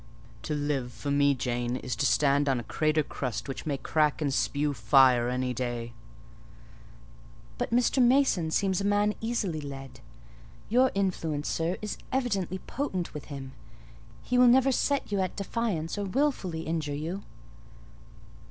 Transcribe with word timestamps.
To 0.41 0.55
live, 0.55 0.91
for 0.91 1.11
me, 1.11 1.35
Jane, 1.35 1.75
is 1.75 1.95
to 1.97 2.07
stand 2.07 2.49
on 2.49 2.59
a 2.59 2.63
crater 2.63 3.03
crust 3.03 3.47
which 3.47 3.67
may 3.67 3.77
crack 3.77 4.19
and 4.19 4.33
spue 4.33 4.73
fire 4.73 5.29
any 5.29 5.53
day." 5.53 5.93
"But 7.59 7.69
Mr. 7.69 8.01
Mason 8.01 8.49
seems 8.49 8.81
a 8.81 8.83
man 8.83 9.13
easily 9.21 9.61
led. 9.61 9.99
Your 10.69 10.89
influence, 10.95 11.49
sir, 11.49 11.77
is 11.83 11.99
evidently 12.11 12.57
potent 12.57 13.13
with 13.13 13.25
him: 13.25 13.51
he 14.23 14.39
will 14.39 14.47
never 14.47 14.71
set 14.71 15.11
you 15.11 15.19
at 15.21 15.35
defiance 15.35 15.99
or 15.99 16.05
wilfully 16.05 16.61
injure 16.63 16.95
you." 16.95 17.21